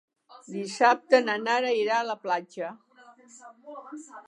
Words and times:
Dissabte 0.53 1.19
na 1.25 1.35
Nara 1.43 1.75
irà 1.81 1.99
a 1.99 2.07
la 2.09 2.17
platja. 2.25 2.73